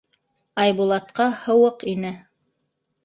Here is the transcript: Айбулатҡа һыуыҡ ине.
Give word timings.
Айбулатҡа 0.63 1.27
һыуыҡ 1.43 1.87
ине. 1.93 2.15